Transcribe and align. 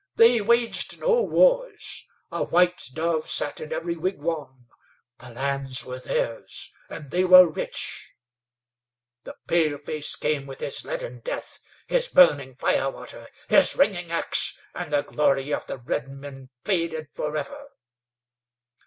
They 0.15 0.41
waged 0.41 0.99
no 0.99 1.21
wars. 1.21 2.07
A 2.31 2.41
white 2.43 2.81
dove 2.95 3.27
sat 3.29 3.59
in 3.61 3.71
every 3.71 3.95
wigwam. 3.95 4.65
The 5.19 5.29
lands 5.29 5.85
were 5.85 5.99
theirs 5.99 6.71
and 6.89 7.11
they 7.11 7.23
were 7.23 7.47
rich. 7.47 8.15
The 9.25 9.35
paleface 9.47 10.15
came 10.15 10.47
with 10.47 10.59
his 10.61 10.83
leaden 10.83 11.19
death, 11.19 11.59
his 11.85 12.07
burning 12.07 12.55
firewater, 12.55 13.27
his 13.47 13.75
ringing 13.75 14.09
ax, 14.09 14.57
and 14.73 14.91
the 14.91 15.03
glory 15.03 15.53
of 15.53 15.67
the 15.67 15.77
redmen 15.77 16.49
faded 16.65 17.09
forever. 17.13 17.67